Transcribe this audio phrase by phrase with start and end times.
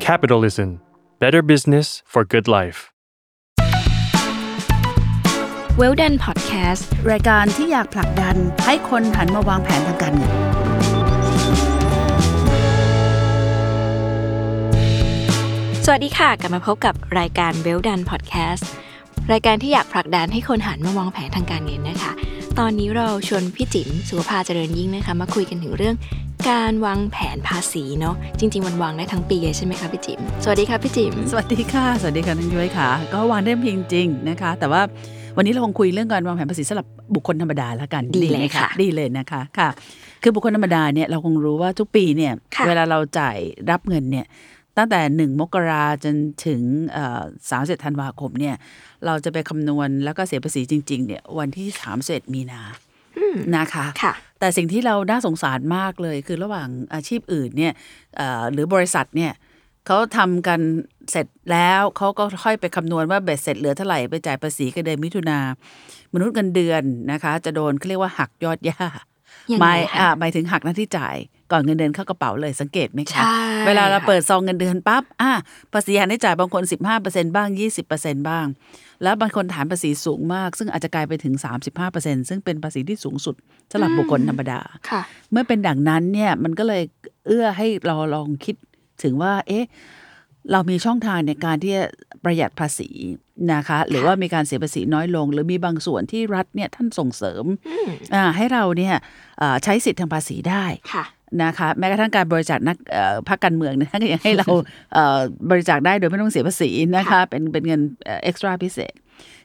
[0.00, 0.80] Capitalism
[1.22, 2.78] Better Business for Good Life
[5.78, 10.32] เวลดันพอดแคสต์รายการที่อยากผลักดันให้คนหันมาวางแผนทางการเงิน
[15.84, 18.68] สวัสดีค่ะ กลับมาพบกับรายการเวลดันพอดแคสต์
[19.32, 22.12] รายการที่อยากผลักดันให้คนหันมาวางแผนทางการเงินนะคะ
[22.64, 25.96] ตอนนี้เราชวนพี่จิ๋มสุภาเจริญยิ่งนะคะ มาคุยกันถึงเรื่อง
[26.50, 34.82] การวางแผนภาษีเนาะจริง ๆ มันวางได้ทั้งปีเลยใช่ไหมคะพี่จิ๋มสวัสดีค่ะพี่จิ๋มสวัสดีค่ะ สวัสดีค่ะนันยุ้ยค่ะ ก็วางได้เพียงจริงนะคะ แต่ว่า
[35.36, 39.68] วันนี้เราคงคุยเรื่องการวางแผนภาษีสำหรับบุคคลธรรมดาแล้วกันดีเลยไหมค่ะ ดีเลยนะคะค่ะ
[40.22, 43.36] คือบุคคลธรรมดาเนี่ยเราคงรู้ว่าทุกปีเนี่ยค่ะเวลาเราจ่าย
[43.70, 44.26] รับเงินเนี่ย
[44.76, 46.14] ตั้งแต่หนึ่งมกราจน
[46.46, 46.60] ถึง
[47.50, 48.54] สามสิบธันวาคมเนี่ย
[49.06, 52.62] เราจะไปคำนวณแล้วก็เสียภาษีจริง ๆ เนี่ยวันที่สามสิบมีนา
[53.56, 57.72] นะคะค่ะ แต่สิ่งที่เราน่าสงสารมากเลยคือระหว่างอาชีพอื่นเนี่ย
[58.16, 59.32] เอ่อหรือบริษัทเนี่ย
[59.86, 60.60] เขาทำกัน
[61.10, 65.38] เสร็จแล้วเขาก็ค่อยไปคำนวณว่าเบ็ดเสร็จเหลือเท่าไหร่ไปจ่ายภาษีกันเดือนมิถุนา
[66.12, 68.86] มนุษย์เงินเดือนนะคะ จะโดนเขาเรียกว่าหักยอดย่า
[69.52, 71.16] ยังหไงมายคะอ่าหมายถึงหักหน้าที่จ่าย
[71.52, 75.32] ก่อนเงินเดือนเข้ากระเป๋าเลยสังเกตไหมคะใช่ เวลาเราค่ะเปิดซองเงินเดือนปั๊บอ่า
[75.72, 76.62] ภาษีหักหน้าที่จ่ายบางคน
[77.00, 77.48] 15%บ้าง
[77.88, 78.46] 20%บ้าง
[79.02, 81.34] แล้วบางคนฐานภาษีสูงมาก ซึ่งอาจจะกลายไปถึง
[81.82, 83.34] 35%ซึ่งเป็นภาษีที่สูงสุด
[83.70, 86.82] สำหรับบุคคลธรรมดาค่ะเมื่อเป็นดังนั้นเนี่ยมันก็เลย
[87.26, 88.56] เอื้อให้เราลองคิด
[89.02, 89.66] ถึงว่า เอ๊ะ
[90.52, 91.84] เรามีช่องทางในการที่จะ
[92.24, 92.88] ประหยัดภาษี
[93.52, 97.44] นะคะ หรือว่ามีการเสียภาษีน้อยลง หรือมีบางส่วนที่รัฐเนี่ยท่านส่งเสริม
[98.14, 98.94] อ่าให้เราเนี่ย
[99.42, 101.04] อ่าใช้สิทธิทางภาษีได้ค่ะ
[101.42, 104.46] นะคะแม้กระทั่งการบริจาคนักเอ่อพรรคการเมืองเนี่ยท่านก็ยังให้เรา
[104.94, 105.18] เอ่อ
[105.50, 107.80] บริจาคได้โดยไม่ต้องเสียภาษีนะคะเป็นเป็นเงิน
[108.24, 108.92] extra พิเศษ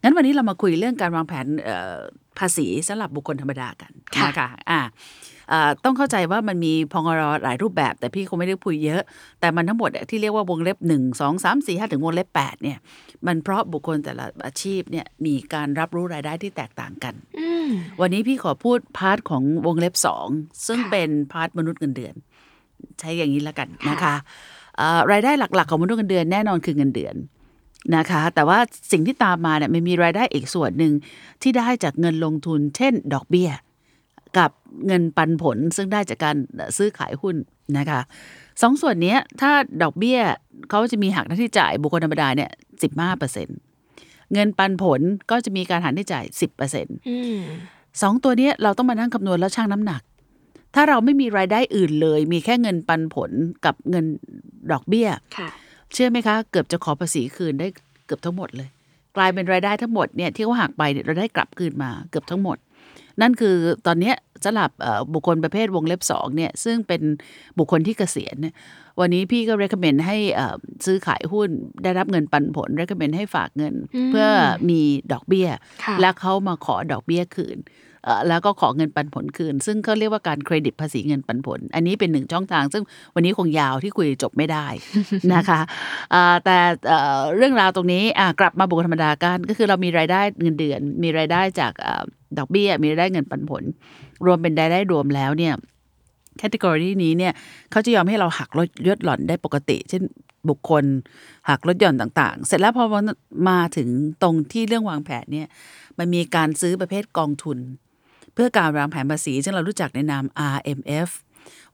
[0.02, 1.97] งั้นวันนี้เรามาคุยเรื่องการวางแผนเอ่อ
[2.39, 4.81] ภาษีสำหรับบุคคลธรรมดากันค่ะนะคะอ่าอ่า
[5.84, 9.02] ต้องเข้าใจว่ามันมีภงดหลายรูปแบบ แต่พี่คงไม่ได้พูดเยอะ
[9.40, 12.78] แต่มันทั้งหมดอะที่เรียกว่าวงเล็บ 1 2 3 4 5 ถึงวงเล็บ8เนี่ย
[13.28, 17.70] มันเพราะบุคคลแต่ละอาชีพเนี่ยมีการรับรู้รายได้ที่แตกต่างกันอืม
[18.02, 20.28] วันนี้พี่ขอพูด part ของวงเล็บสอง
[20.67, 22.14] ซึ่งค่ะเป็น part มนุษย์เงินเดือน
[23.00, 24.16] ใช้อย่างนี้แล้วกันนะคะ
[24.78, 27.16] เอ่อรายได้หลักๆ ของมนุษย์เงินเดือนแน่นอนคือเงินเดือน
[27.95, 28.60] นะคะ แต่ว่า
[28.92, 30.94] สิ่งที่ตามมาเนี่ยมันมีรายได้อีกส่วนหนึ่ง
[31.42, 33.50] ที่ได้จากเงินลงทุน เช่น ดอกเบี้ย
[34.38, 34.52] กับ
[34.88, 36.36] เงินปันผลซึ่งได้จากการ
[36.78, 37.36] ซื้อขายหุ้น
[37.78, 38.02] นะคะ
[38.62, 39.52] สองส่วนเนี้ยถ้า
[39.84, 40.20] ดอกเบี้ย
[40.70, 42.50] เขาจะมีหักหน้าที่จ่ายบุคคลธรรมดาเนี่ย
[42.84, 43.48] สิบห้าเปอร์เซ็นต์
[44.34, 45.02] เงินปันผล
[45.32, 47.40] ก็จะมีการหักหน้าที่จ่ายสิบเปอร์เซ็นต์อืม
[48.02, 50.02] สองตัวเนี้ยเราต้องมานั่งคำนวณแล้วชั่งน้ำหนัก
[50.76, 53.32] ถ้าเราไม่มีรายได้อื่นเลย มีแค่เงินปันผล
[53.66, 54.06] กับเงิน
[54.72, 55.08] ดอกเบี้ย
[55.38, 55.50] ค่ะ
[55.94, 57.67] เชื่อไหมคะ เกือบจะขอภาษีคืนได้
[58.06, 58.70] เกือบทั้งหมดเลย
[59.16, 62.58] กลายเป็นรายได้ทั้งหมดเนี่ยที่เขาหักไปเนี่ยเราได้กลับคืนมาเกือบทั้งหมด
[63.22, 63.56] นั่นคือ
[63.88, 67.02] ตอนเนี้ยสำหรับเอ่อบุคคลประเภทวงเล็บสองเนี่ยซึ่งเป็น
[67.58, 68.54] บุคคลที่เกษียณเนี่ย
[69.00, 71.50] วันนี้พี่ก็ recommend ให้เอ่อซื้อขายหุ้น
[71.84, 74.28] ได้รับเงินปันผล recommend ให้ฝากเงินอืมเพื่อ
[74.70, 75.48] มีดอกเบี้ย
[75.84, 77.60] ค่ะแล้วเขามาขอดอกเบี้ยคืน
[78.05, 82.84] เอ่อแล้วก็ขอเงินปันผลคืน ซึ่งเขาเรียกว่าการเครดิตภาษีเงินปันผล อันนี้เป็นหนึ่งช่องทาง ซึ่ง
[83.16, 84.67] วันนี้คงยาวที่คุยจบไม่ได้
[85.34, 85.60] นะคะ
[86.14, 86.58] อ่าแต่
[86.88, 92.04] เอ่อเรื่องราวตรงนี้อ่ากลับมาบุคคลธรรมดากันก็คือเรามีรายได้เงินเดือน มีรายได้จากอา
[92.40, 93.64] ดอกเบี้ยมีรายได้เงินปันผล
[94.26, 95.54] รวมเป็นรายได้รวมแล้วเนี่ย
[96.38, 97.34] แคตตากรีนี้เนี่ย
[97.72, 100.04] เขาจะยอมให้เราหักลดยอดหล่อนได้ปกติ เช่น
[100.50, 100.84] บุคคล
[101.50, 102.84] หักลดหย่อนต่างๆ เสร็จแล้วพอ
[103.50, 103.90] มาถึง
[104.23, 105.48] ตรงที่เรื่องวางแผนเนี่ย
[105.98, 107.58] มันมีการซื้อประเภทกองทุน
[108.34, 110.26] เพื่อการวางแผนภาษีซึ่งเรารู้จักในนาม
[110.56, 111.10] RMF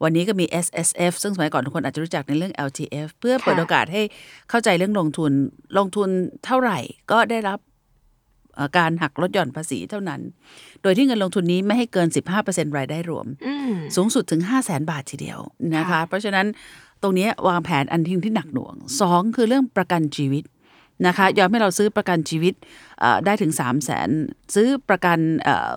[0.03, 4.01] วันนี้ก็มี SSF ซึ่งสมัยก่อนทุกคนอาจจะรู้จักในเรื่อง LTF เพื่อเปิดค่ะโอกาสให้
[4.49, 5.31] เข้าใจเรื่องลงทุน
[5.77, 6.09] ลงทุน
[6.45, 6.79] เท่าไหร่
[7.11, 7.70] ก็ได้รับเอ่อ
[8.77, 10.21] การหักลดหย่อนภาษีเท่านั้น
[10.81, 12.07] โดยที่เงินลงทุนนี้ไม่ให้เกิน
[12.43, 15.39] 15%รายได้รวมอืมสูงสุดถึง 5 0 0แสนบาททีเดียว
[15.75, 16.45] นะคะค่ะเพราะฉะนั้น
[17.01, 20.43] ตรงเนี้ยวางแผนอันทิ้งที่หนักหน่วงสองคือเรื่องประกันชีวิต
[21.07, 22.53] นะคะยอมให้เราซื้อประกันชีวิต
[22.99, 24.09] เอ่อได้ถึง 3 0 0แสน
[24.55, 25.73] ซื้อประกันเอ่อ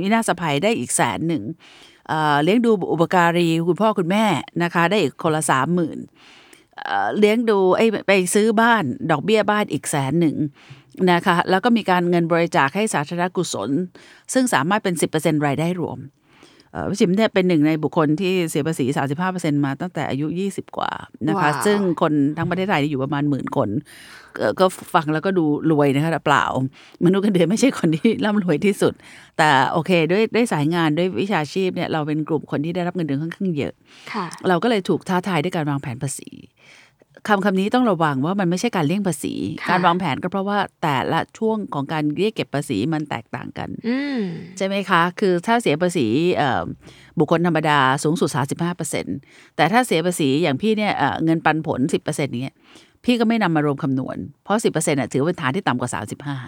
[0.00, 1.42] วินาศภัยได้อีกแสนหนึ่ง
[2.08, 4.24] เอ่อเลี้ยงดูอุปการีคุณพ่อคุณแม่
[4.62, 5.98] นะคะได้อีกคนละสามหมื่น
[7.18, 10.36] เลี้ยงดูไอ้ยไปซื้อบ้านดอกเบี้ยบ้านอีกแสนหนึ่ง
[11.12, 13.70] นะคะแล้วก็มีการเงินบริจาคให้สาธารณกุศล
[14.32, 15.98] ซึ่งสามารถเป็น 10%รายได้รวม
[16.72, 18.84] เอ่อพี่จิมเนี่ยเป็นหนึ่งในบุคคลที่เสียภาษี
[19.24, 20.90] 35%มาตั้งแต่อายุ 20 กว่า
[21.28, 23.68] นะคะว้าวซึ่งคนทั้งประเทศไทยนี่อยู่ประมาณหมื่นคน
[24.38, 26.44] เอ่อก็ฟังแล้วก็ดูรวยนะคะแต่เปล่า
[27.04, 28.92] มนุษย์เงินเดือนไม่ใช่คนที่ร่ำรวยที่สุด
[29.38, 33.72] แต่โอเคด้วยด้วยสายงานด้วยวิชาชีพเนี่ยเราเป็นกลุ่มคนที่ได้รับเงินเดือนค่อนข้างเยอะ
[34.12, 36.30] ค่ะเราก็เลยถูกท้าทายด้วยการวางแผนภาษี
[37.28, 44.20] คำคำนี้ต้องระวังว่ามันไม่ใช่การเลี่ยงภาษีค่ะการวางแผนก็เพราะว่าแต่ละช่วงของการเรียกเก็บภาษีมันแตกต่างกันอืม
[44.56, 46.06] ใช่ไหมคะ คือถ้าเสียภาษี
[46.36, 46.62] เอ่อ
[47.18, 48.30] บุคคลธรรมดาสูงสุด
[48.92, 52.54] 35%แต่ถ้าเสียภาษีอย่างพี่เนี่ยเอ่อเงินปันผล 10%เนี้ย
[53.04, 56.38] พี่ก็ไม่นำมารวมคำนวณ เพราะ 10%อะถือว่าเป็นฐานที่ต่ำกว่า 35อืมอ่า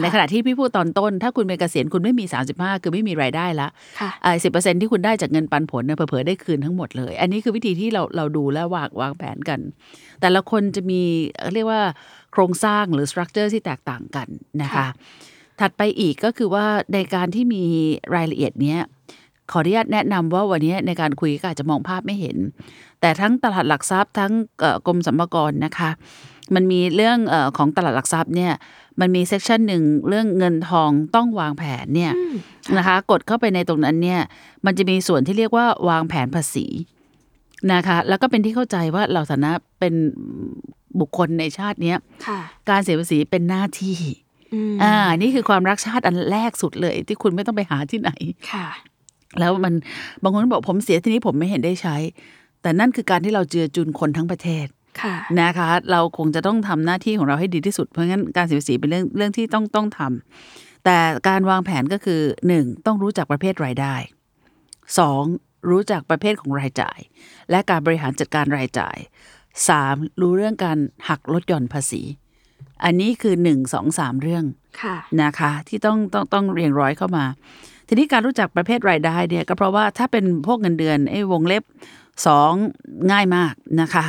[0.00, 2.24] ในขค่ะณะที่พี่พูดตอนต้น ถ้าคุณเป็นเกษียณคุณไม่มี
[2.54, 3.68] 35 คือไม่มีรายได้ละ
[4.00, 4.48] ค่ะอ่าสิ
[4.80, 9.60] ที่คุณได้จากเงินปันผลเนี่ยเผลอๆได้คืนทั้งหมดเลย อันนี้คือวิธีที่เราเราดูและวางวางแผนกัน
[10.20, 11.00] แต่ละคนจะมี
[11.36, 11.82] เอ่อเรียกว่า
[12.32, 14.28] โครงสร้างหรือ structure ที่แตกต่างกัน
[14.62, 14.88] นะคะค่ะ
[15.60, 17.64] ถัดไปอีกก็คือว่าในการที่มี
[18.14, 18.80] รายละเอียดเนี้ย
[19.52, 22.36] ขออนุญาตแนะนำว่าวันนี้ในการคุยก็อาจจะมองภาพไม่เห็น
[23.00, 25.90] แต่ทั้งตลาดหลักทรัพย์ทั้งเอ่อกรมสรรพากรนะคะ
[26.54, 28.52] มันมีเรื่องเออของตลาดหลักทรัพย์เนี่ย
[29.00, 32.34] มันมี section หนึ่งเรื่องเงินทองต้องวางแผนเนี่ยอืม
[32.76, 34.20] นะคะ กดเข้าไปในตรงนั้นเนี่ย
[34.66, 36.66] มันจะมีส่วนที่เรียกว่าวางแผนภาษี
[37.72, 39.94] นะคะ แล้วก็เป็นที่เข้าใจว่าเราฐานะเป็น
[41.00, 43.98] บุคคลในชาติเนี้ยค่ะการเสียภาษีเป็นหน้าที่
[44.54, 48.10] อืมอ่า นี่คือความรักชาติอันแรกสุดเลย ที่คุณไม่ต้องไปหาที่ไหน
[48.52, 48.66] ค่ะ
[49.38, 49.74] แล้วมัน
[50.22, 51.96] บางคนบอกผมเสียทีนี้ผมไม่เห็นได้ใช้
[52.62, 54.66] แต่นั่นคือการที่เราเจือจุนคนทั้งประเทศ
[55.02, 63.94] ค่ะนะคะ เราคงจะต้องทำหน้าที่ของเราให้ดีที่สุด เพราะงั้นการเสียภาษีเป็นเรื่องเรื่องที่ต้องต้องทำแต่การวางแผนก็คือหนึ่งต้องรู้จักประเภทรายได้
[64.98, 65.22] สอง
[65.70, 66.98] รู้จักประเภทของรายจ่าย
[67.50, 68.96] และการบริหารจัดการรายจ่าย
[69.68, 70.78] สามรู้เรื่องการ
[71.08, 72.02] หักลดหย่อนภาษี
[72.84, 74.44] อันนี้คือหนึ่งสองสามเรื่อง
[74.82, 77.24] ค่ะนะคะ ที่ต้องต้องต้องเรียงร้อยเข้ามา
[77.88, 81.62] ทีนี้การรู้จักประเภทรายได้เนี่ยก็เพราะว่าถ้าเป็นพวกเงินเดือนไอ้วงเล็บ
[82.26, 82.52] สอง
[83.10, 84.04] ง่ายมากนะคะ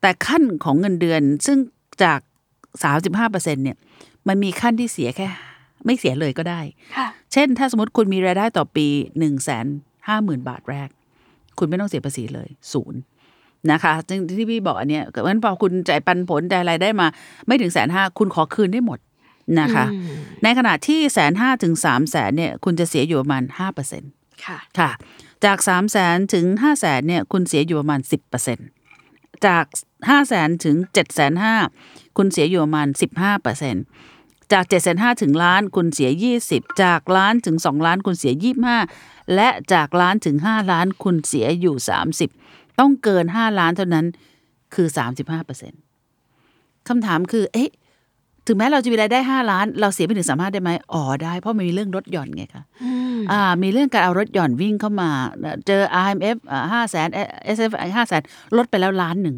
[0.00, 1.58] แต่ขั้นของเงินเดือนซึ่ง
[2.02, 2.20] จาก
[2.92, 3.76] 35%เนี่ย
[4.28, 5.28] มันมีขั้นที่เสียแค่
[5.86, 6.60] ไม่เสียเลยก็ได้
[6.96, 9.66] ค่ะเช่น ถ้าสมมติคุณมีรายได้ต่อปี1นึ่งแสน
[10.08, 10.88] ห้าหมื่นบาทแรก
[11.58, 13.00] คุณไม่ต้องเสียภาษีเลยศูนย์
[13.70, 17.06] นะคะซึ่งที่พี่บอกอันเนี้ยเพราะฉะนั้นพอคุณจ่ายปันผลจ่ายรายได้มา
[17.46, 18.98] ไม่ถึงแสนห้าคุณขอคืนได้หมด
[19.60, 20.04] นะคะอืม
[20.42, 24.02] ในขณะที่แสนห้าถึงสามแสนเนี่ย คุณจะเสียอยู่ประมาณห้าเปอร์เซ็น
[24.46, 24.90] ค่ะค่ะ
[25.44, 28.58] จากสามแสนถึงห้าแสนเนี่ยคุณเสียอยู่ประมาณสิบเปอร์เซ็น
[29.46, 29.64] จาก
[30.08, 31.54] ห้าแสนถึงเจ็ดแสนห้า
[32.16, 33.76] คุณเสียอยู่ประมาณสิบห้าเปอร์เซ็น
[34.52, 38.78] จากเจ็ดแสนห้าถึงล้านคุณเสียยี่สิบจากล้านถึงสองล้านคุณเสียยี่ห้า
[39.34, 42.30] และจากล้านถึงห้าล้านคุณเสียอยู่สามสิบ
[42.78, 44.06] ต้องเกินห้าล้านเท่านั้น
[44.74, 45.72] คือสามสิบห้าเปอร์เซ็น
[46.88, 47.70] คำถามคือ เอ๊ะ
[48.46, 55.10] ถึงแม้เราจะมีรายได้ห้าล้าน เราเสียไปถึงสามห้าได้ไหมอ๋อได้ เพราะมันมีเรื่องลดหย่อนไงคะอืมอ่า มีเรื่องการเอารถหย่อนวิ่งเข้ามา
[55.66, 56.36] เจอ IMF
[56.72, 57.08] ห้าแสน
[57.56, 58.22] SF ห้าแสน
[58.56, 59.36] ลดไปแล้วล้านหนึ่ง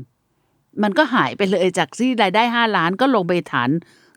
[0.83, 3.71] มันก็หายไปเลยจากที่รายได้ห้าล้านก็ลงไปฐาน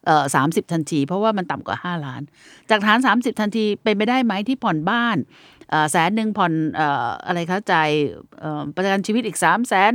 [0.06, 2.22] เอ่อสามสิบทันที เพราะว่ามันต่ำกว่าห้าล้าน
[2.70, 5.18] จากฐานสามสิบทันทีเป็นไปได้ไหมที่ผ่อนบ้าน
[5.70, 7.90] เอ่อแสนหนึ่งผ่อนเอ่ออะไรคะจ่าย
[8.40, 9.92] เอ่อประกันชีวิตอีกสามแสน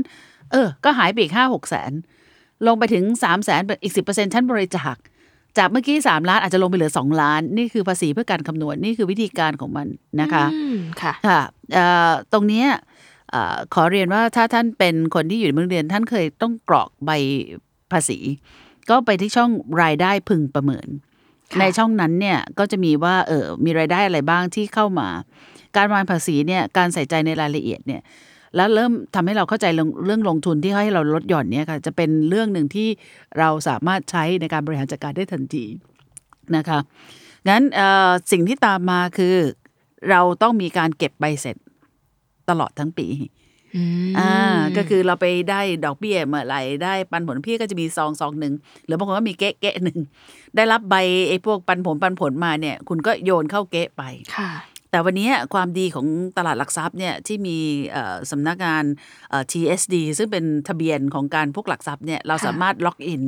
[0.52, 1.92] เออ ก็หายไปอีกห้าหกแสน
[2.66, 4.96] ลงไปถึงสามแสนอีกสิบเปอร์เซ็นชั้นบริจาค
[5.58, 9.86] จากเมื่อกี้สามล้านอาจจะลงไปเหลือสองล้าน นี่คือภาษีเพื่อการคำนวณนี่คือวิธีการของมัน
[10.20, 11.40] นะคะอืมค่ะค่ะ
[11.74, 12.68] เอ่อตรงเนี้ย
[13.30, 17.10] เอ่อขอเรียนว่าถ้าท่านเป็นคนที่อยู่ในเมืองเรียนท่านเคยต้องกรอกใบ
[17.92, 18.18] ภาษี
[18.90, 19.50] ก็ไปที่ช่อง
[19.82, 20.88] รายได้พึงประเมิน
[21.52, 25.08] ค่ะในช่องนั้นเนี่ยก็จะมีว่าเออมีรายได้อะไรบ้างที่เข้ามา
[25.76, 28.02] การวางภาษีเนี่ยการใส่ใจในรายละเอียดเนี่ย
[28.56, 32.88] แล้วเริ่มทำให้เราเข้าใจเรื่องเรื่องลงทุนที่ให้เราลดหย่อนเนี่ยค่ะจะเป็นเรื่องหนึ่งที่
[33.38, 35.64] เราสามารถใช้ในการบริหารจัดการได้ทันที
[36.56, 36.78] นะคะ
[37.48, 39.36] งั้นเอ่อสิ่งที่ตามมาคือ
[40.10, 41.56] เราต้องมีการเก็บใบเสร็จ
[42.48, 43.08] ตลอดทั้งปี
[43.76, 44.34] อืมอ่า
[44.76, 48.54] ก็คือเราไปได้ดอกเบี้ยเมื่อไหร่ได้ปันผลพี่ก็จะมีซองซองหนึ่ง
[48.86, 49.98] หรือบางคนก็มีเก๊ะเก๊ะหนึ่ง
[50.56, 50.94] ได้รับใบ
[51.28, 54.02] ไอ้พวกปันผลปันผลมาเนี่ย คุณก็โยนเข้าเก๊ะไป
[54.36, 54.50] ค่ะ
[54.92, 56.06] แต่วันนี้ความดีของ
[56.36, 57.56] ตลาดหลักทรัพย์เนี่ยที่มี
[57.90, 58.84] เอ่อสำนักงาน
[59.30, 63.22] เอ่อ TSD ซึ่งเป็นทะเบียนของการพวกหลักทรัพย์เนี่ยเราค่ะสามารถล็อกอิน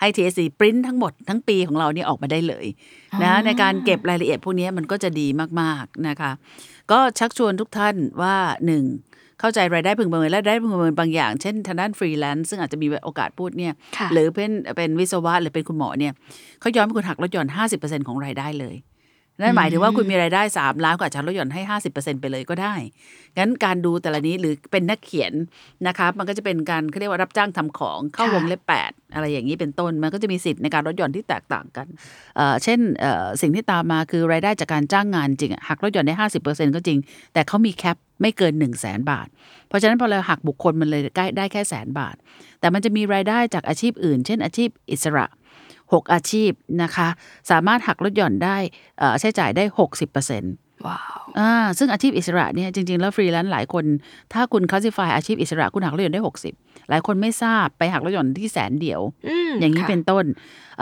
[0.00, 2.66] ให้ TSD ปริ้นทั้งหมดทั้งปีของเราเนี่ยออกมาได้เลย
[3.12, 5.26] อ๋อนะในการเก็บรายละเอียดพวกนี้มันก็จะดี
[5.60, 6.30] มากๆนะคะ
[6.92, 8.84] ก็ชักชวนทุกท่านว่าหนึ่ง
[9.40, 16.12] เข้าใจรายได้พึงประเมินและรายได้พึงประเมินบางอย่าง เช่นทางด้านฟรีแลนซ์ซึ่งอาจจะมีโอกาสพูดเนี่ยค่ะหรือเป็นเป็นวิศวะหรือเป็นคุณหมอเนี่ย
[16.60, 18.76] เขายอมให้คุณหักลดหย่อน 50%ของรายได้เลย
[19.40, 21.62] นั่นหมายถึงว่าคุณมีรายได้ 3 ล้านก็อาจจะลดหย่อนให้
[21.92, 22.74] 50%ไปเลยก็ได้
[23.38, 25.32] งั้นการดูแต่ละนี้หรือเป็นนักเขียน
[25.86, 31.86] นะคะมันก็จะเป็นการเขาเรียกว่ารับจ้างทำของเข้าค่ะวงเล็บ8 อะไรอย่างนี้เป็นต้น มันก็จะมีสิทธิ์ในการลดหย่อนที่แตกต่างกัน
[32.36, 36.14] เอ่อเช่นเอ่อสิ่งที่ตามมาคือรายได้จากการจ้างงานจริงอะหักลดหย่อนได้
[36.46, 36.98] 50%ก็จริง
[37.32, 39.28] แต่เขามีแคปไม่เกิน1 0 0 0 0แสนบาท
[39.68, 42.16] เพราะฉะนั้นพอเราหักบุคคลมันเลยได้ได้แค่แสนบาท
[42.60, 45.26] แต่มันจะมีรายได้จากอาชีพอื่น เช่นอาชีพอิสระ
[45.94, 46.50] 6 อาชีพ
[46.82, 47.08] นะคะ
[47.50, 48.56] สามารถหักลดหย่อนได้
[48.98, 49.64] เอ่อใช้จ่ายได้
[50.24, 53.84] 60%ว้าวอ่าซึ่งอาชีพอิสระเนี่ยจริง ๆ แล้วฟรีแลนซ์หลายคน
[54.32, 56.22] ถ้าคุณคลาสสิฟายอาชีพอิสระคุณหักลดหย่อนได้
[56.54, 60.24] 60 หลายคนไม่ทราบไปหักลดหย่อนที่แสนเดียวอืมอย่างนี้ค่ะเป็นต้น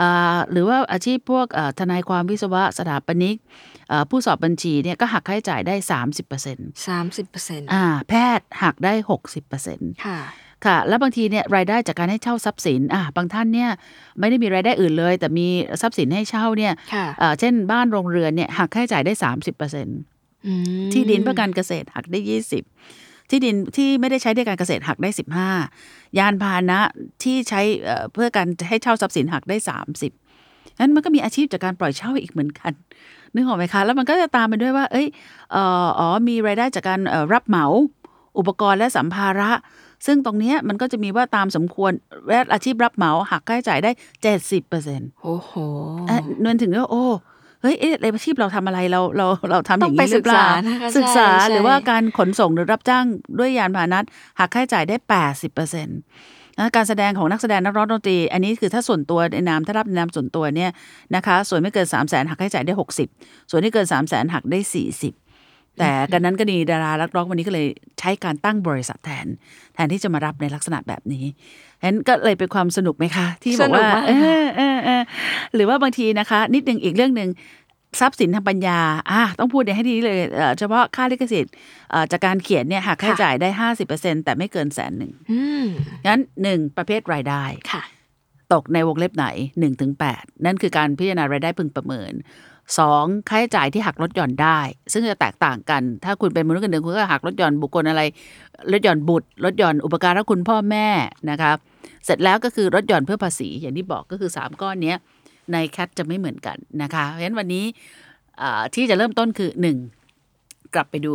[0.01, 3.37] อ่าหรือว่าอาชีพพวกเอ่อทนายความวิศวะสถาปนิก
[3.89, 6.55] เอ่อผู้สอบบัญชีเนี่ยก็หักค่าใช้จ่ายได้ 30%สามสิบเปอร์เซ็น
[7.61, 8.93] ต์อ่าแพทย์หักได้
[9.49, 10.19] 60%ค่ะ
[10.65, 13.69] ค่ะ แล้วบางทีเนี่ยรายได้จากการให้เช่าทรัพย์สินอะบางท่านเนี่ย
[14.19, 15.47] ไม่ได้มีรายได้อื่นเลย แต่มี
[15.81, 20.53] ทรัพย์สินให้เช่าเนี่ยค่ะเอ่อเช่นบ้านโรงเรือนเนี่ยหักค่าใช้จ่ายได้30%อื
[20.87, 22.19] มที่ดินเพื่อการเกษตรหักได้
[22.75, 25.09] 20ที่ดินที่ไม่ได้ใช้ในการเกษตรหักได้
[25.63, 26.79] 15ยานพาหนะ
[27.23, 29.57] ที่ใช้เอ่อเพื่อการให้เช่าทรัพย์สินหักได้
[30.17, 32.71] 30นั้นมันก็มีอาชีพจากการปล่อยเช่าอีกเหมือนกัน
[33.33, 35.07] นึกออกไหมคะ แล้วมันก็จะตามไปด้วยว่า เอ้ย
[35.51, 37.65] เอ่ออ๋อมีรายได้จากการเอ่อรับเหมา
[38.37, 39.51] อุปกรณ์และสัมภาระ
[40.05, 41.91] ซึ่งตรงเนี้ยมันก็จะมีว่าตามสมควร
[42.29, 43.91] และอาชีพรับเหมาหักค่าใช้จ่ายได้
[44.29, 45.51] 70%เปอร์เซ็นต์โอ้โห
[46.43, 47.05] นวลถึงว่าโอ้
[47.61, 53.05] เฮ้ยเอ๊ะอาชีพเราทำอะไรเราเราเราทำอย่างต้องไปนี้หรือเปล่าศึกษานะคะศึกษาใช่ใช่หรือว่าการขนส่งหรือรับจ้าง
[53.39, 53.99] ด้วยยานพาหนะ
[54.39, 54.95] หักค่าใช้จ่ายได้
[55.25, 55.99] 80เปอร์เซ็นต์
[56.75, 60.71] การแสดงของนักแสดงนักร้องดนตรี อันนี้คือถ้าส่วนตัวในนามถ้ารับในนามส่วนตัวเนี่ย
[61.15, 62.73] นะคะส่วนไม่เกิน3 0 0แสนหักค่าใช้จ่ายได้
[63.11, 64.59] 60 ส่วนที่เกิน3 0 0แสนหักได้
[64.97, 65.24] 40
[65.79, 67.67] แต่กันนั้นก็ดีดารานักร้องวันนี้ก็เลย
[67.99, 69.27] ใช้การตั้งบริษัทแทน
[69.75, 71.25] แทนที่จะมารับในลักษณะแบบนี้
[71.79, 74.13] ฉะนั้นก็เลยเป็นความสนุกไหมคะ ที่บอกว่าสนุกมากเอ
[74.43, 75.01] อเออเออ
[75.55, 77.29] หรือว่าบางทีนะคะ นิดนึงอีกเรื่องหนึ่ง
[77.99, 78.79] ทรัพย์สินทางปัญญา
[79.11, 81.53] อะต้องพูดให้ดีเลยเอ่อเฉพาะค่าลิขสิทธิ์
[81.91, 85.65] เอ่อจากการเขียนเนี่ยหักค่าใช้จ่ายได้50%แต่ไม่เกินแสนหนึ่งอืม
[86.07, 87.83] งั้นหนึ่งประเภทรายได้ค่ะ
[88.53, 92.11] ตกในวงเล็บไหน1นถึงแนั่นคือการพิจารณารายได้พึงประเมิน
[92.79, 94.59] สองค่าใช้จ่ายที่หักลดหย่อนได้
[94.93, 98.01] ซึ่งจะแตกต่างกัน ถ้าคุณเป็นมนุษย์เงินเดือนคุณก็หักลดหย่อนบุคคลอะไร
[98.71, 100.87] ลดหย่อนบุตรลดหย่อนอุปการะคุณพ่อแม่
[101.29, 101.57] นะครับ
[102.05, 104.97] เสร็จแล้วก็คือลดหย่อนเพื่อภาษีอย่างที่บอกก็คือ 3 ก้อนเนี้ย
[105.53, 107.65] ในแคทจะไม่เหมือนกันนะคะเพราะฉะนั้นวันนี้
[108.41, 109.49] อ่าที่จะเริ่มต้นคือ
[110.11, 110.73] 1.
[110.75, 111.13] กลับไปดู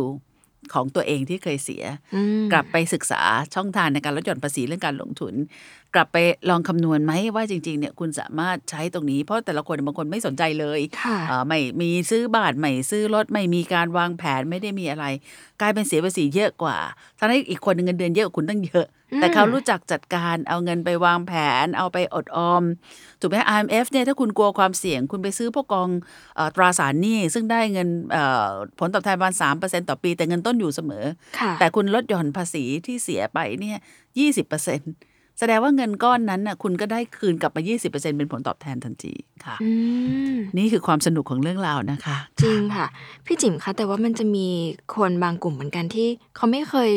[0.73, 1.83] ของตัวเองที่เคยเสีย
[2.15, 3.21] อืมกลับไปศึกษา
[3.55, 5.33] ช่องทางในการลดหย่อนภาษีเรื่องการลงทุน
[5.95, 6.17] กลับไป
[6.49, 15.05] ลองคำนวณไหมว่าจริงๆเนี่ยคุณสามารถใช้ตรงนี้ เพราะแต่ละคนบางคนไม่สนใจเลยค่ะเอ่อไม่มีซื้อบ้านไม่ซื้อรถไม่มีการวางแผนไม่ได้มีอะไร
[15.61, 16.77] กลายเป็นเสียภาษีเยอะกว่า
[17.19, 18.87] ทั้งที่อีกคนหนึ่งเงินเดือนเยอะกว่าคุณตั้งเยอะ
[19.19, 21.33] แต่เขารู้จักจัดการเอาเงินไปวางแผ
[21.63, 22.63] น เอาไปอดออม
[23.19, 25.89] ถูกไหม IMF เนี่ยถ้าคุณกลัวความเสี่ยง คุณไปซื้อพวกกอง
[26.35, 28.47] เอ่อตราสารหนี้ซึ่งได้เงินเอ่อ
[28.79, 31.05] ผลตอบแทนประมาณสามเปอร์เซ็นต่อปีแต่เงินต้นอยู่เสมอ
[31.39, 33.77] ค่ะแต่คุณลดหย่อนภาษีที่เสียไปเนี่ย
[34.19, 34.81] ยี่สิบเปอร์เซ็น
[35.41, 39.13] แสดงว่าเงินก้อนนั้นน่ะคุณก็ได้คืนกลับมา 20%เป็นผลตอบแทนทันที
[39.45, 39.69] ค่ะอื
[40.33, 42.85] มนี่คือความสนุกของเรื่องราวนะคะ จริงค่ะ
[43.25, 44.47] พี่จิ๋มคะแต่ว่ามันจะมี
[44.95, 46.93] คนบางกลุ่มเหมือนกันที่ เขาไม่เคย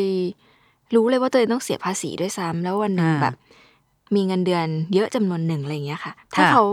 [0.95, 3.35] รู้เลยว่าตัวเองต้องเสียภาษีด้วยซ้ำแล้ววันหนึ่งอ่าแบบ
[4.15, 6.63] มีเงินเดือนเยอะจำนวนหนึ่งอะไรอย่างเงี้ยค่ะ ถ้าค่ะเขา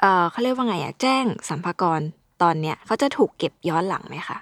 [0.00, 2.00] เอ่อเขาเรียกว่าไงอะแจ้งสัมภากร
[2.42, 4.38] ตอนเนี้ยเขาจะถูกเก็บย้อนหลังไหมคะ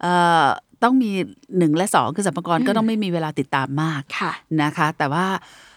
[0.00, 0.12] เอ่
[0.44, 0.46] อ
[0.82, 1.10] ต้องมี
[1.58, 5.26] หนึ่งและสองคือสัมภากระก็ต้องไม่มีเวลาติดตามมากค่ะนะคะ แต่ว่า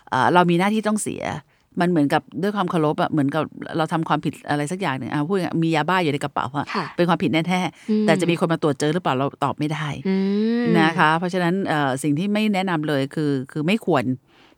[0.09, 1.23] เอ่อเรามีหน้าที่ต้องเสีย
[1.79, 3.43] มันเหมือนกับด้วยความเคารพอะเหมือนกับ
[3.77, 7.41] เราทำความผิดอะไรสักอย่างหนึ่งอะพูดง่ายๆมียาบ้าอยู่ในกระเป๋าอะค่ะเป็นความผิดแน่
[7.89, 10.15] อืมๆแต่จะมีคนมาตรวจเจอหรือเปล่าเราตอบไม่ได้อื
[10.61, 14.03] มนะคะ เพราะฉะนั้นเอ่อสิ่งที่ไม่แนะนำเลยคือคือไม่ควร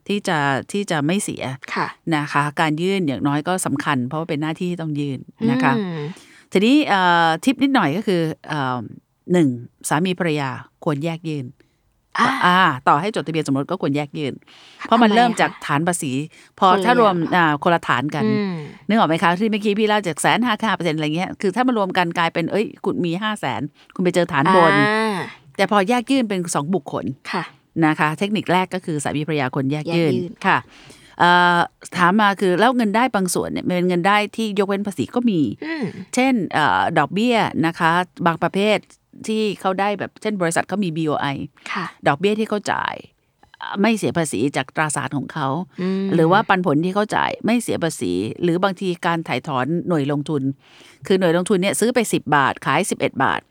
[0.07, 0.38] ที่จะ
[0.71, 1.43] ที่จะไม่เสีย
[1.75, 5.19] ค่ะนะคะ การยื่นอย่างน้อยก็สำคัญ เพราะว่าเป็นหน้าที่ที่ต้องยื่น
[5.51, 6.01] นะคะอืม
[6.51, 8.79] ทีนี้เอ่อทิปนิดหน่อยก็คือเอ่อ
[9.32, 9.48] หนึ่ง
[9.90, 10.50] สามีภรรยา
[10.84, 11.46] ควรแยกยื่น
[12.20, 14.34] อะอ่า ต่อให้จดทะเบียนสมรสก็ควรแยกยื่น
[14.82, 16.12] เพราะมันทำไมเริ่มอะคะจากฐานภาษี
[16.60, 18.56] พอคนละถ้ารวมอย่างอ่าคนละฐานกันอืม
[18.88, 23.62] นึกออกไหมคะที่เมื่อกี้พี่เล่าจากแสนห้าค่าเปอร์เซ็นต์อะไรเงี้ยคือถ้ามารวมกันกลายเป็นเอ้ยคุณมีห้าแสน
[23.96, 25.16] คุณไปเจอฐานบนอ่า
[25.58, 27.44] แต่พอแยกยื่นเป็นสองบุคคลค่ะ
[27.86, 30.58] นะคะ เทคนิคแรกก็คือสามีภรรยาคนแยกยื่นแยกยื่นค่ะ
[31.20, 31.60] เอ่อ
[31.98, 35.86] ถามมาคือแล้วเงินได้บางส่วนเนี่ยเป็นเงินได้ที่ยกเว้นภาษีก็มีอืม
[36.16, 37.36] เช่นเออดอกเบี้ย
[37.66, 37.92] นะคะ
[38.26, 38.78] บางประเภท
[39.27, 41.36] ที่เขาได้แบบเช่นบริษัทเขามี BOI
[41.72, 42.96] ค่ะดอกเบี้ยที่เขาจ่าย
[43.62, 45.48] อ่าไม่เสียภาษีจากตราสารของเขา
[46.03, 48.13] มหรือว่าปันผลที่เขาจ่ายไม่เสียภาษี
[48.44, 50.41] หรือบางทีการถ่ายถอนหน่วยลงทุน
[51.08, 53.41] คือหน่วยลงทุนเนี่ยซื้อไป 10 บาท ขาย 11 บาท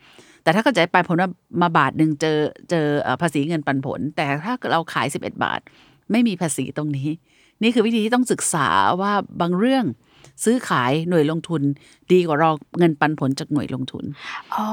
[0.42, 1.30] แต่ถ้าเขาจ่ายปันผลมา
[1.62, 2.38] มาบาทหนึ่งเจอ
[2.70, 5.60] เจอเอ่อภาษีเงินปันผล แต่ถ้าเราขาย 11 บาท
[6.12, 7.08] ไม่มีภาษีตรงนี้
[7.62, 8.68] นี่คือวิธีที่ต้องศึกษา
[9.00, 9.84] ว่าบางเรื่อง
[10.44, 11.62] ซื้อขายหน่วยลงทุน
[12.12, 14.04] ดีกว่าเราเงินปันผลจากหน่วยลงทุน
[14.56, 14.66] อ๋อ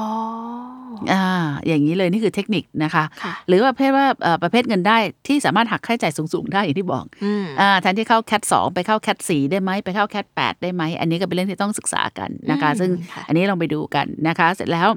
[1.12, 1.24] อ่า
[1.66, 14.88] อย่างนี้เลยนี่คือเทคนิคนะคะค่ะหรือว่าประเภทว่าเอ่อประเภทเงินได้ที่สามารถหักค่าใช้จ่ายสูงๆได้อย่างที่บอกอืมอ่าแทนที่เข้าแคทสองไปเข้าแคทสี่ได้ไหมไปเข้าแคทแปดได้ไหมอันนี้ก็เป็นเรื่องที่ต้องศึกษากันนะคะอืมซึ่งค่ะอันนี้ลองไปดูกันนะคะ เสร็จแล้ว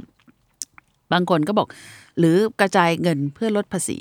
[1.13, 1.67] บางคนก็บอก
[2.19, 3.97] หรือกระจายเงินเพื่อลดภาษี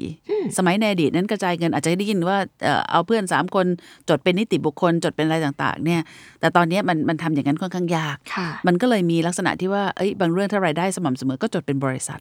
[0.57, 3.67] สมัยในอดีตนั้นกระจายเงินอาจจะได้ยินว่าเอ่อเอาเพื่อนสามคน
[4.09, 6.01] จดเป็นนิติบุคคลจดเป็นอะไรต่างๆเนี่ย
[6.41, 12.21] แต่ตอนนี้มันมันทำอย่างนั้นค่อนข้างยากค่ะมันก็เลยมีลักษณะที่ว่าเอ้ยบางเรื่องถ้ารายได้สม่ำเสมอก็จดเป็นบริษัท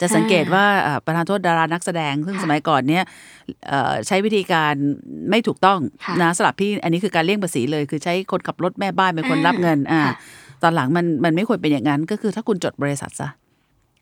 [0.00, 3.04] จะสังเกตว่าอ่าประธานโทษดารานักแสดง ซึ่งค่ะสมัยก่อนเนี่ย
[3.68, 4.74] เอ่อใช้วิธีการ
[5.30, 10.14] ไม่ถูกต้องค่ะนะสลับพี่อันนี้คือการเลี่ยงภาษีเลย คือใช้คนขับรถแม่บ้านเป็นคนรับเงินอ่าค่ะ
[10.62, 13.28] ตอนหลังมันมันไม่ควรเป็นอย่างนั้น ก็คือถ้าคุณจดบริษัทซะ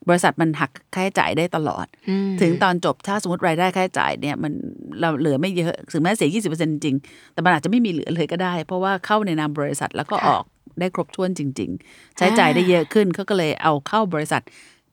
[0.09, 4.53] บริษัทมันหักค่าใช้จ่ายได้ตลอดอืมถึงตอนจบถ้าสมมติรายได้ค่าใช้จ่ายเนี่ยมัน
[5.01, 10.43] เราเหลือไม่เยอะถึงแม้เสีย 20%จริงๆแต่มันอาจจะไม่มีเหลือเลยก็ได้ เพราะว่าเข้าในนามบริษัทแล้วก็ค่ะออก
[10.79, 14.41] ได้ครบถ้วนจริง ๆ ใช้จ่ายได้เยอะขึ้นเขาก็เลยเอาเข้าบริษัท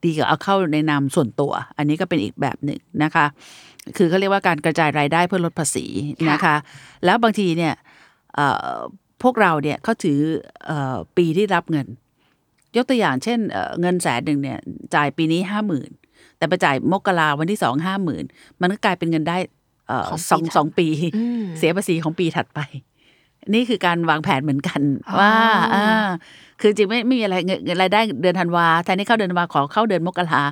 [0.03, 3.25] ดีกว่าเอาเข้าในนามส่วนตัว อันนี้ก็เป็นอีกแบบหนึ่งนะคะ
[3.97, 5.85] คือเขาเรียกว่าการกระจายรายได้เพื่อลดภาษี
[6.31, 6.55] นะคะ
[7.05, 7.73] แล้วบางทีเนี่ย
[8.35, 8.75] เอ่อ
[9.23, 10.19] พวกเราเนี่ยเขาถือ
[10.65, 11.87] เอ่อปีที่รับเงิน
[12.75, 14.59] ยกตัวอย่างเช่นเอ่อเงินแสนหนึ่งเนี่ย
[14.95, 15.89] จ่ายปีนี้ห้าหมื่น
[16.37, 18.23] แต่ไปจ่ายมกราวันที่สองห้าหมื่น
[18.61, 19.37] มันก็กลายเป็นเงินได้
[19.87, 22.59] เอ่อของปีสองถัดสองปีอืมเสียภาษีของปีถัดไป
[23.53, 25.33] นี่คือการวางแผนเหมือนกันอ๋อว่า
[25.75, 25.87] อ่า
[26.61, 30.43] คือจริงไม่ไม่มีอะไรเงินเงินรายได้เดือนธันวาแทนที่เข้าเดือนธันวาขอเข้าเดือนมกรา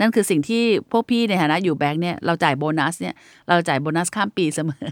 [0.00, 3.14] นั่นคือสิ่งที่พวกพี่ในฐานะอยู่แบงค์เนี่ยเราจ่ายโบนัสเนี่ย
[3.48, 4.84] เราจ่ายโบนัสข้ามปีเสมอ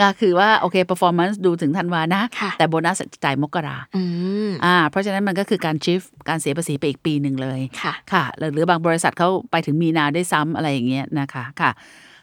[0.00, 4.02] ก็คือว่าโอเค performance ดูถึงธันวานะค่ะแต่โบนัสจ่ายมกราอื
[4.48, 11.72] มอ่าเพราะฉะนั้นมันก็คือการชิฟการเสียภาษีไปอีกปีหนึ่งเลยค่ะค่ะหรือหรือบางบริษัทเขาไปถึงมีนาได้วยซ้ำอะไรอย่างเงี้ยนะคะค่ะ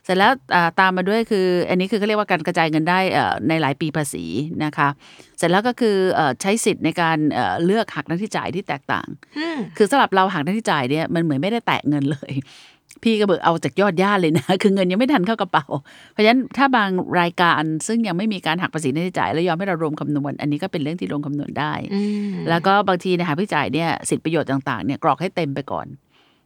[0.06, 4.26] เสร็จแล้วอ่าตามมาด้วยคือ อันนี้คือเขาเรียกว่าการกระจายเงินได้เอ่อในหลายปีภาษี
[4.64, 4.88] นะคะ
[5.38, 12.32] เสร็จแล้วก็คือเอ่อใช้สิทธิ์ในการเอ่อเลือกหักหน้าที่จ่ายที่แตกต่างอืมคือสำหรับเราหักหน้าที่จ่ายเนี่ยมันเหมือนไม่ได้แตะเงินเลย
[13.04, 15.66] พี่ก็เบิกเอาจากยอดย่าเลยนะ คือเงินยังไม่ทันเข้ากระเป๋า
[16.12, 16.90] เพราะฉะนั้นถ้าบาง
[17.20, 22.02] รายการซึ่งยังไม่มีการหักภาษีหน้าที่จ่าย แล้วยอมให้เรารวมคำนวณ อันนี้ก็เป็นเรื่องที่รวมคำนวณได้อื
[22.34, 25.88] มแล้วก็บางทีเนยหักพี่จ่ายเนี่ยสิทธิประโยชน์ต่างๆเนี่ยกรอกให้เต็มไปก่อน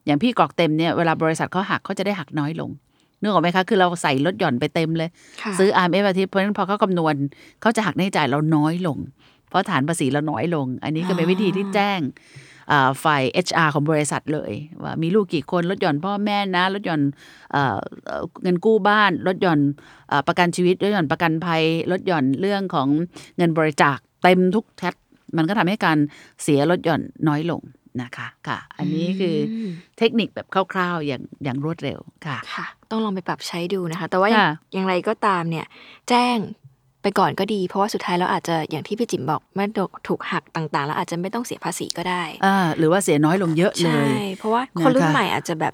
[0.06, 2.70] อย่างพี่กรอกเต็มเนี่ยเวลาบริษัทเขาหักเขาจะได้หักน้อยลง
[3.22, 5.10] นึกออกไหมคะ คือเราใส่ลดหย่อนไปเต็มเลย
[5.42, 7.16] ค่ะซื้อ r m f อาทิตย์เพราะฉะนั้นพอเขาคำนวณ
[7.62, 8.98] เขาจะหักหน้าที่จ่ายเราน้อยลง
[9.50, 12.55] เพราะฐานภาษีเราน้อยลง อันนี้ก็เป็นวิธีที่แจ้งอ่า
[13.04, 14.52] ฝ่าย HR ของบริษัทเลย
[14.84, 17.02] ว่ามีลูกกี่คนลดหย่อนพ่อแม่นะลดหย่อน
[17.52, 19.60] เอ่อเอ่อเงินกู้บ้านลดหย่อน
[20.10, 22.88] เอ่อประกันชีวิตลดหย่อนประกันภัยลดหย่อนเรื่องของ
[23.38, 24.90] เงินบริจาคเต็มทุกแท็
[25.38, 25.98] มันก็ทำให้การ
[26.44, 27.62] เสียลดหย่อนน้อยลง
[28.02, 35.66] นะคะค่ะ อันนี้คืออมเทคนิคแบบคร่าวๆอย่างอย่างรวดเร็วค่ะค่ะ ต้องลองไปปรับใช้ดูนะคะ แต่ว่าอย่างค่ะอย่างไรก็ตามเนี่ย
[36.10, 36.38] แจ้ง
[37.06, 39.68] ไปก่อนก็ดี เพราะว่าสุดท้ายเราอาจจะอย่างที่พี่จิ๋มบอกเมื่อ
[40.08, 45.74] ถูกหักต่างๆ แล้วอาจจะไม่ต้องเสียภาษีก็ได้อ่าหรือว่าเสียน้อยลงเยอะเลใช่ยเพราะว่าคนรุ่นนะคะใหม่อาจจะแบบ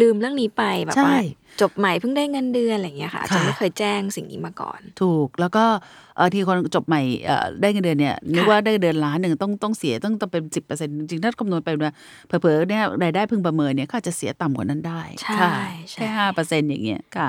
[0.00, 1.18] ลืมเรื่องนี้ไปแบบใช่ว่า
[1.60, 5.64] จบใหม่เพิ่งได้เงินเดือนอะไรอย่างเงี้ยค่ะอาจจะค่ะไม่เคยแจ้งสิ่งนี้มาก่อน ถูกแล้วก็
[6.16, 11.94] เออทีคนจบใหม่เอ่อได้เงินเดือนเนี่ยนึกว่าได้เดือนล้านหนึ่งต้องต้องเสียต้องต้องเป็นสิบเปอร์เซ็นต์จริงๆถ้าคำนวณไปเนี่ย
[12.26, 15.50] เผลอๆเนี่ยรายได้พึงประเมินเนี่ยก็อาจจะเสียต่ำกว่านั้นได้ใช่ค่ะ
[15.90, 17.28] ใช่แค่ห้าเปอร์เซ็นต์อย่างเงี้ยค่ะ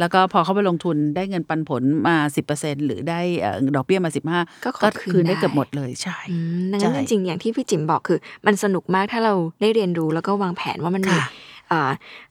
[0.00, 11.50] แล้วก็พอเขาไปลงทุนได้เงินปันผลมาสิบเปอร์เซ็นหรือได้เอ่อดอกเบี้ยมาสิบห้าก็ขอก็คืนคืนได้ได้เกือบหมดเลยใช่อืมดังใช่นั้นจริงๆอย่างที่พี่จิ๋มบอกคือ มันสนุกมากถ้าเราได้เรียนรู้แล้วก็วางแผนว่ามันมีค่ะอ่า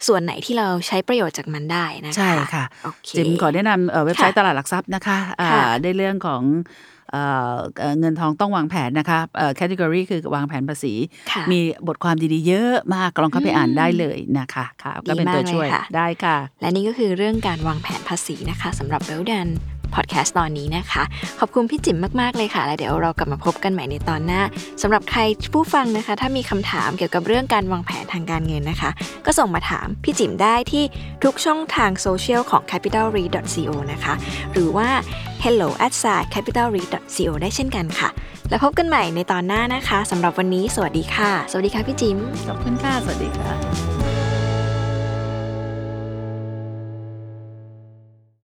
[0.07, 6.43] ส่วนไหนที่เราใช้ประโยชน์จากมันได้นะคะ ใช่ค่ะโอเคจิมขอแนะนำเอ่อเว็บไซต์ค่ะตลาดหลักทรัพย์นะคะอ่าค่ะได้เรื่องของ
[7.11, 7.23] เอ่
[7.55, 10.93] อเอ่อเงินทองต้องวางแผนนะคะเอ่อ category คือวางแผนภาษี
[11.31, 19.47] ค่ะมีบทความดีๆ เยอะมากลองเข้าไปอ่านได้เลยนะคะค่ะก็เป็นตัวช่วยดีมากเลยค่ะได้ค่ะ และนี่ก็คือเรื่องการวางแผนภาษีนะคะสำหรับ w e l d o n
[19.95, 21.03] พอดแคสต์ตอนนี้นะคะ
[21.39, 24.41] ขอบคุณพี่จิ๋มมากๆเลยค่ะ แล้วเดี๋ยวเรากลับมาพบกันใหม่ในตอนหน้า
[24.81, 25.21] สำหรับใคร
[25.53, 28.89] ผู้ฟังนะคะ ถ้ามีคำถามเกี่ยวกับเรื่องการวางแผนทางการเงินนะคะ
[29.25, 30.83] ก็ส่งมาถามพี่จิ๋มได้ที่
[31.23, 34.13] ทุกช่องทางโซเชียลของ capitalre.co นะคะ
[34.53, 34.89] หรือว่า
[35.43, 35.93] hello at
[36.33, 38.09] capitalre.co ได้เช่นกันค่ะ
[38.49, 44.10] แล้วพบกันใหม่ในตอนหน้านะคะสำหรับวันนี้สวัสดีค่ะ สวัสดีค่ะพี่จิ๋มขอบคุณค่ะ สวัสดีค่ะ